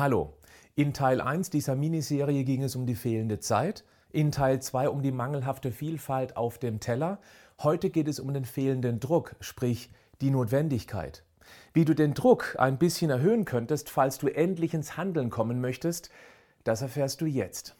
[0.00, 0.32] Hallo.
[0.76, 5.02] In Teil 1 dieser Miniserie ging es um die fehlende Zeit, in Teil 2 um
[5.02, 7.20] die mangelhafte Vielfalt auf dem Teller.
[7.62, 9.90] Heute geht es um den fehlenden Druck, sprich
[10.22, 11.22] die Notwendigkeit.
[11.74, 16.08] Wie du den Druck ein bisschen erhöhen könntest, falls du endlich ins Handeln kommen möchtest,
[16.64, 17.76] das erfährst du jetzt.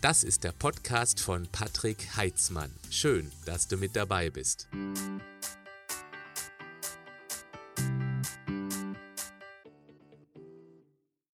[0.00, 2.70] Das ist der Podcast von Patrick Heitzmann.
[2.88, 4.68] Schön, dass du mit dabei bist.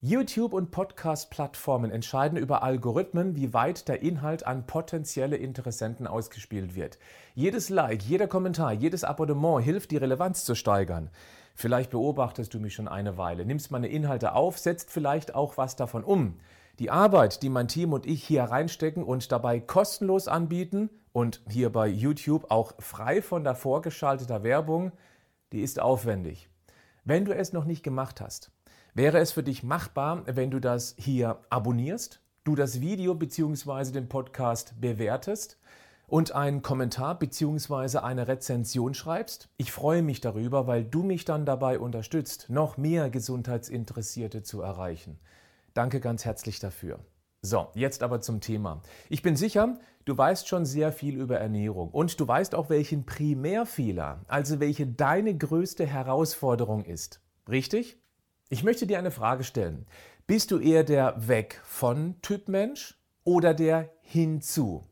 [0.03, 6.99] YouTube und Podcast-Plattformen entscheiden über Algorithmen, wie weit der Inhalt an potenzielle Interessenten ausgespielt wird.
[7.35, 11.11] Jedes Like, jeder Kommentar, jedes Abonnement hilft, die Relevanz zu steigern.
[11.55, 15.77] Vielleicht beobachtest du mich schon eine Weile, nimmst meine Inhalte auf, setzt vielleicht auch was
[15.77, 16.39] davon um.
[16.79, 21.71] Die Arbeit, die mein Team und ich hier reinstecken und dabei kostenlos anbieten und hier
[21.71, 24.93] bei YouTube auch frei von der vorgeschalteter Werbung,
[25.53, 26.49] die ist aufwendig.
[27.05, 28.51] Wenn du es noch nicht gemacht hast,
[28.95, 33.93] Wäre es für dich machbar, wenn du das hier abonnierst, du das Video bzw.
[33.93, 35.59] den Podcast bewertest
[36.09, 37.99] und einen Kommentar bzw.
[37.99, 39.49] eine Rezension schreibst?
[39.59, 45.21] Ich freue mich darüber, weil du mich dann dabei unterstützt, noch mehr Gesundheitsinteressierte zu erreichen.
[45.73, 46.99] Danke ganz herzlich dafür.
[47.43, 48.83] So, jetzt aber zum Thema.
[49.09, 53.07] Ich bin sicher, du weißt schon sehr viel über Ernährung und du weißt auch, welchen
[53.07, 57.21] Primärfehler, also welche deine größte Herausforderung ist.
[57.49, 58.00] Richtig?
[58.53, 59.87] Ich möchte dir eine Frage stellen.
[60.27, 64.89] Bist du eher der Weg von Typ Mensch oder der hinzu?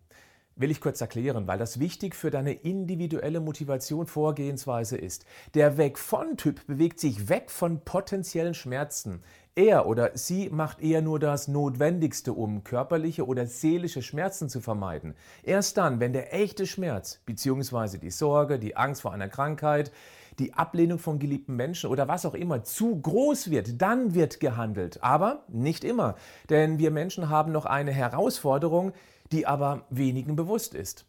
[0.55, 5.25] Will ich kurz erklären, weil das wichtig für deine individuelle Motivation Vorgehensweise ist.
[5.55, 9.25] Der Weg von Typ bewegt sich weg von potenziellen Schmerzen.
[9.57, 15.17] Er oder sie macht eher nur das Notwendigste, um körperliche oder seelische Schmerzen zu vermeiden.
[15.43, 17.99] Erst dann, wenn der echte Schmerz bzw.
[17.99, 19.91] die Sorge, die Angst vor einer Krankheit,
[20.39, 25.03] die Ablehnung von geliebten Menschen oder was auch immer zu groß wird, dann wird gehandelt.
[25.03, 26.15] Aber nicht immer,
[26.49, 28.93] denn wir Menschen haben noch eine Herausforderung,
[29.33, 31.07] die aber wenigen bewusst ist.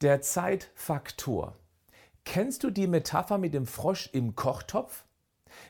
[0.00, 1.56] Der Zeitfaktor.
[2.24, 5.04] Kennst du die Metapher mit dem Frosch im Kochtopf?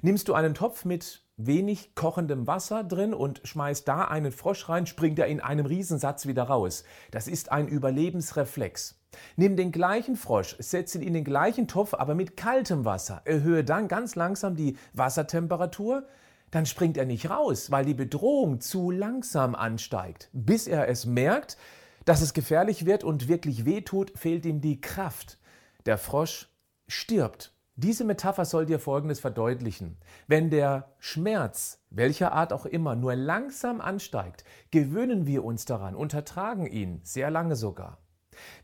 [0.03, 4.87] Nimmst du einen Topf mit wenig kochendem Wasser drin und schmeißt da einen Frosch rein,
[4.87, 6.84] springt er in einem Riesensatz wieder raus.
[7.10, 9.00] Das ist ein Überlebensreflex.
[9.37, 13.22] Nimm den gleichen Frosch, setze ihn in den gleichen Topf, aber mit kaltem Wasser.
[13.25, 16.06] Erhöhe dann ganz langsam die Wassertemperatur.
[16.50, 20.31] Dann springt er nicht raus, weil die Bedrohung zu langsam ansteigt.
[20.32, 21.56] Bis er es merkt,
[22.04, 25.38] dass es gefährlich wird und wirklich wehtut, fehlt ihm die Kraft.
[25.87, 26.48] Der Frosch
[26.88, 27.54] stirbt.
[27.77, 29.97] Diese Metapher soll dir Folgendes verdeutlichen.
[30.27, 36.66] Wenn der Schmerz, welcher Art auch immer, nur langsam ansteigt, gewöhnen wir uns daran, untertragen
[36.66, 37.98] ihn, sehr lange sogar.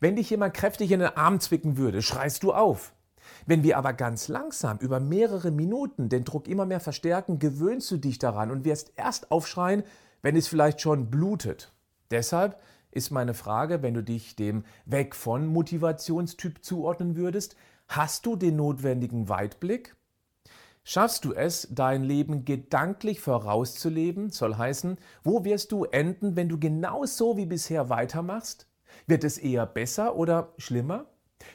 [0.01, 2.93] Wenn dich jemand kräftig in den Arm zwicken würde, schreist du auf.
[3.45, 7.97] Wenn wir aber ganz langsam über mehrere Minuten den Druck immer mehr verstärken, gewöhnst du
[7.97, 9.83] dich daran und wirst erst aufschreien,
[10.23, 11.73] wenn es vielleicht schon blutet.
[12.11, 12.61] Deshalb
[12.91, 17.57] ist meine Frage, wenn du dich dem Weg von Motivationstyp zuordnen würdest,
[17.89, 19.95] hast du den notwendigen Weitblick?
[20.83, 24.31] Schaffst du es, dein Leben gedanklich vorauszuleben?
[24.31, 28.69] Soll heißen, wo wirst du enden, wenn du genauso wie bisher weitermachst?
[29.07, 31.07] Wird es eher besser oder schlimmer?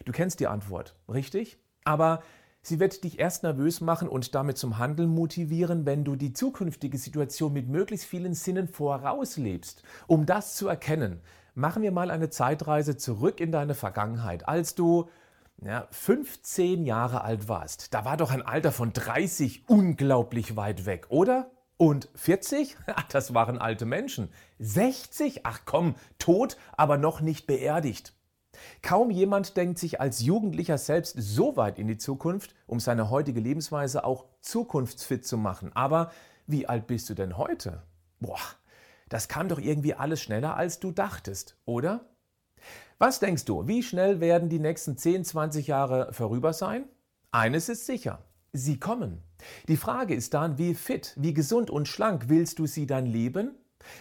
[0.05, 1.59] Du kennst die Antwort, richtig?
[1.83, 2.21] Aber
[2.61, 6.97] sie wird dich erst nervös machen und damit zum Handeln motivieren, wenn du die zukünftige
[6.97, 9.83] Situation mit möglichst vielen Sinnen vorauslebst.
[10.07, 11.21] Um das zu erkennen,
[11.53, 15.09] machen wir mal eine Zeitreise zurück in deine Vergangenheit, als du
[15.63, 17.93] ja, 15 Jahre alt warst.
[17.93, 21.51] Da war doch ein Alter von 30 unglaublich weit weg, oder?
[21.81, 22.77] Und 40?
[23.09, 24.29] Das waren alte Menschen.
[24.59, 25.47] 60?
[25.47, 28.13] Ach komm, tot, aber noch nicht beerdigt.
[28.83, 33.39] Kaum jemand denkt sich als Jugendlicher selbst so weit in die Zukunft, um seine heutige
[33.39, 35.71] Lebensweise auch zukunftsfit zu machen.
[35.75, 36.11] Aber
[36.45, 37.81] wie alt bist du denn heute?
[38.19, 38.37] Boah,
[39.09, 42.05] das kam doch irgendwie alles schneller, als du dachtest, oder?
[42.99, 46.83] Was denkst du, wie schnell werden die nächsten 10, 20 Jahre vorüber sein?
[47.31, 48.19] Eines ist sicher,
[48.53, 49.21] sie kommen.
[49.67, 53.55] Die Frage ist dann, wie fit, wie gesund und schlank willst du sie dann leben?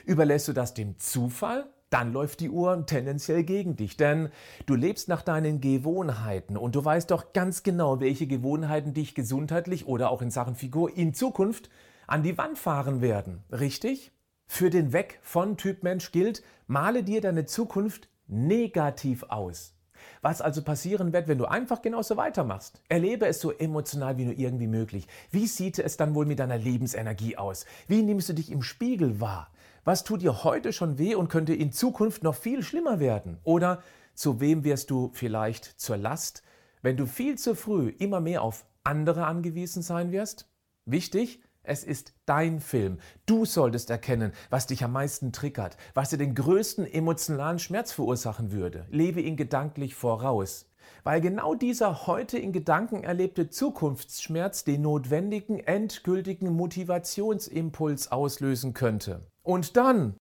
[0.04, 1.70] Überlässt du das dem Zufall?
[1.88, 4.28] Dann läuft die Uhr tendenziell gegen dich, denn
[4.66, 9.86] du lebst nach deinen Gewohnheiten und du weißt doch ganz genau, welche Gewohnheiten dich gesundheitlich
[9.86, 11.68] oder auch in Sachen Figur in Zukunft
[12.06, 13.42] an die Wand fahren werden.
[13.50, 14.12] Richtig?
[14.46, 19.74] Für den Weg von Typ Mensch gilt, male dir deine Zukunft negativ aus.
[20.22, 22.80] Was also passieren wird, wenn du einfach genauso weitermachst?
[22.88, 25.06] Erlebe es so emotional wie nur irgendwie möglich.
[25.30, 27.66] Wie sieht es dann wohl mit deiner Lebensenergie aus?
[27.88, 29.50] Wie nimmst du dich im Spiegel wahr?
[29.84, 33.38] Was tut dir heute schon weh und könnte in Zukunft noch viel schlimmer werden?
[33.44, 33.82] Oder
[34.14, 36.42] zu wem wirst du vielleicht zur Last,
[36.82, 40.46] wenn du viel zu früh immer mehr auf andere angewiesen sein wirst?
[40.84, 42.98] Wichtig, es ist dein Film.
[43.26, 48.52] Du solltest erkennen, was dich am meisten triggert, was dir den größten emotionalen Schmerz verursachen
[48.52, 48.86] würde.
[48.90, 50.66] Lebe ihn gedanklich voraus.
[51.04, 59.26] Weil genau dieser heute in Gedanken erlebte Zukunftsschmerz den notwendigen endgültigen Motivationsimpuls auslösen könnte.
[59.42, 60.16] Und dann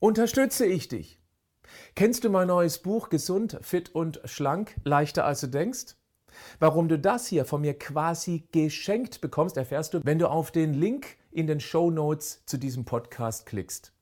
[0.00, 1.20] unterstütze ich dich.
[1.94, 5.96] Kennst du mein neues Buch Gesund, fit und schlank, leichter als du denkst?
[6.58, 10.74] Warum du das hier von mir quasi geschenkt bekommst, erfährst du, wenn du auf den
[10.74, 13.92] Link in den Show Notes zu diesem Podcast klickst.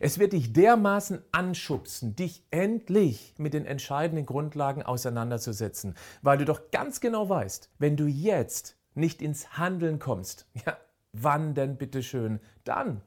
[0.00, 6.70] Es wird dich dermaßen anschubsen, dich endlich mit den entscheidenden Grundlagen auseinanderzusetzen, weil du doch
[6.70, 10.76] ganz genau weißt, wenn du jetzt nicht ins Handeln kommst, ja,
[11.12, 12.40] wann denn bitteschön?
[12.64, 13.02] Dann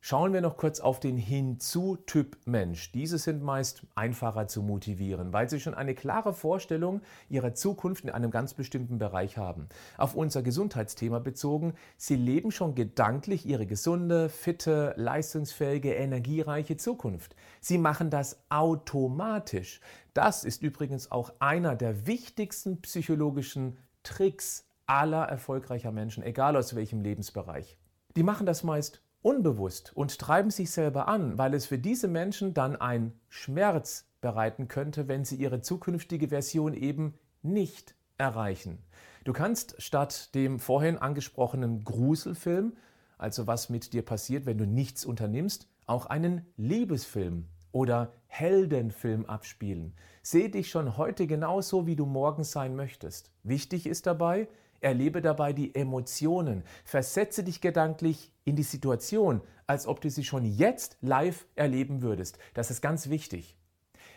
[0.00, 2.92] Schauen wir noch kurz auf den Hinzu-Typ Mensch.
[2.92, 8.10] Diese sind meist einfacher zu motivieren, weil sie schon eine klare Vorstellung ihrer Zukunft in
[8.10, 9.68] einem ganz bestimmten Bereich haben.
[9.96, 17.34] Auf unser Gesundheitsthema bezogen, sie leben schon gedanklich ihre gesunde, fitte, leistungsfähige, energiereiche Zukunft.
[17.60, 19.80] Sie machen das automatisch.
[20.14, 27.00] Das ist übrigens auch einer der wichtigsten psychologischen Tricks aller erfolgreicher Menschen, egal aus welchem
[27.00, 27.76] Lebensbereich.
[28.16, 32.54] Die machen das meist unbewusst und treiben sich selber an, weil es für diese Menschen
[32.54, 38.78] dann ein Schmerz bereiten könnte, wenn sie ihre zukünftige Version eben nicht erreichen.
[39.24, 42.76] Du kannst statt dem vorhin angesprochenen Gruselfilm,
[43.16, 49.94] also was mit dir passiert, wenn du nichts unternimmst, auch einen Liebesfilm oder Heldenfilm abspielen.
[50.22, 53.30] Seh dich schon heute genauso, wie du morgen sein möchtest.
[53.42, 54.48] Wichtig ist dabei,
[54.80, 56.62] Erlebe dabei die Emotionen.
[56.84, 62.38] Versetze dich gedanklich in die Situation, als ob du sie schon jetzt live erleben würdest.
[62.54, 63.56] Das ist ganz wichtig.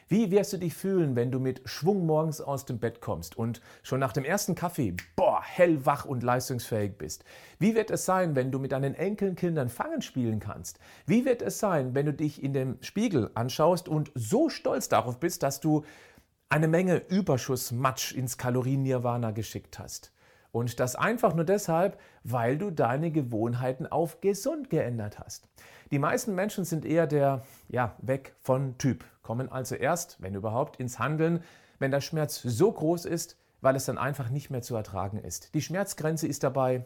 [0.08, 3.62] Wie wirst du dich fühlen, wenn du mit Schwung morgens aus dem Bett kommst und
[3.82, 7.24] schon nach dem ersten Kaffee, boah, hellwach und leistungsfähig bist?
[7.60, 10.80] Wie wird es sein, wenn du mit deinen Enkelkindern Fangen spielen kannst?
[11.06, 15.20] Wie wird es sein, wenn du dich in dem Spiegel anschaust und so stolz darauf
[15.20, 15.86] bist, dass du
[16.50, 20.12] eine Menge Überschussmatsch ins Kalorien-Nirvana geschickt hast?
[20.52, 25.48] Und das einfach nur deshalb, weil du deine Gewohnheiten auf gesund geändert hast.
[25.92, 30.78] Die meisten Menschen sind eher der ja, weg von Typ, kommen also erst, wenn überhaupt,
[30.80, 31.44] ins Handeln,
[31.80, 35.54] wenn der Schmerz so groß ist, weil es dann einfach nicht mehr zu ertragen ist.
[35.54, 36.84] Die Schmerzgrenze ist dabei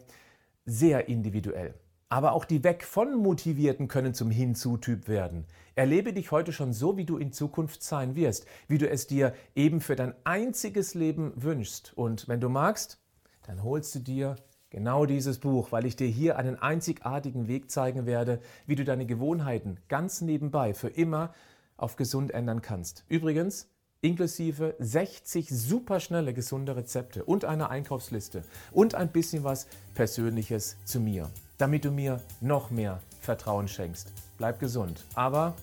[0.66, 1.74] sehr individuell.
[2.10, 5.46] Aber auch die Weg von Motivierten können zum Hinzu-Typ werden.
[5.74, 9.34] Erlebe dich heute schon so, wie du in Zukunft sein wirst, wie du es dir
[9.56, 11.94] eben für dein einziges Leben wünschst.
[11.96, 13.00] Und wenn du magst,
[13.48, 14.36] dann holst du dir
[14.70, 19.06] genau dieses Buch, weil ich dir hier einen einzigartigen Weg zeigen werde, wie du deine
[19.06, 21.34] Gewohnheiten ganz nebenbei für immer
[21.78, 23.06] auf gesund ändern kannst.
[23.08, 23.70] Übrigens,
[24.02, 31.30] inklusive 60 superschnelle gesunde Rezepte und eine Einkaufsliste und ein bisschen was Persönliches zu mir,
[31.58, 34.12] damit du mir noch mehr Vertrauen schenkst.
[34.38, 35.56] Bleib gesund, aber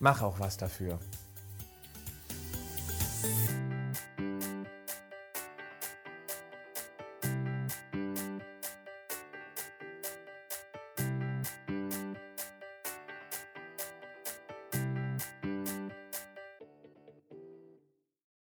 [0.00, 0.98] mach auch was dafür.